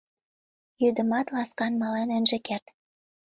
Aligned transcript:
Йӱдымат 0.81 1.27
ласкан 1.35 1.73
мален 1.81 2.09
ынже 2.17 2.37
керт. 2.47 2.65